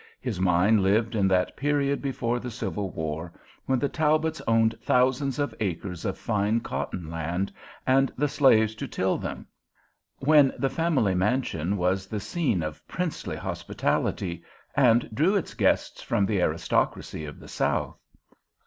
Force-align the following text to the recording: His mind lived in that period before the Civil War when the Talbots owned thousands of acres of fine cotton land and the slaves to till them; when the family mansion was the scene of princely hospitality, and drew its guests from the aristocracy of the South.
His 0.19 0.39
mind 0.39 0.81
lived 0.81 1.13
in 1.13 1.27
that 1.27 1.55
period 1.55 2.01
before 2.01 2.39
the 2.39 2.49
Civil 2.49 2.89
War 2.89 3.31
when 3.67 3.77
the 3.77 3.87
Talbots 3.87 4.41
owned 4.47 4.75
thousands 4.81 5.37
of 5.37 5.53
acres 5.59 6.05
of 6.05 6.17
fine 6.17 6.59
cotton 6.59 7.07
land 7.11 7.53
and 7.85 8.11
the 8.17 8.27
slaves 8.27 8.73
to 8.77 8.87
till 8.87 9.19
them; 9.19 9.45
when 10.17 10.53
the 10.57 10.71
family 10.71 11.13
mansion 11.13 11.77
was 11.77 12.07
the 12.07 12.19
scene 12.19 12.63
of 12.63 12.87
princely 12.87 13.35
hospitality, 13.35 14.43
and 14.75 15.07
drew 15.13 15.35
its 15.35 15.53
guests 15.53 16.01
from 16.01 16.25
the 16.25 16.41
aristocracy 16.41 17.25
of 17.25 17.39
the 17.39 17.47
South. 17.47 17.99